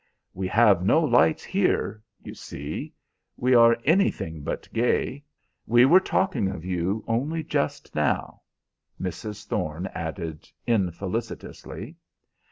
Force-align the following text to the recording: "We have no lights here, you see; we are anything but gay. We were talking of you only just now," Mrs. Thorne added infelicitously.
"We 0.33 0.47
have 0.47 0.83
no 0.83 0.99
lights 0.99 1.43
here, 1.43 2.01
you 2.23 2.33
see; 2.33 2.91
we 3.37 3.53
are 3.53 3.77
anything 3.83 4.41
but 4.41 4.67
gay. 4.73 5.23
We 5.67 5.85
were 5.85 5.99
talking 5.99 6.47
of 6.49 6.65
you 6.65 7.03
only 7.07 7.43
just 7.43 7.93
now," 7.93 8.41
Mrs. 8.99 9.45
Thorne 9.45 9.85
added 9.93 10.49
infelicitously. 10.65 11.97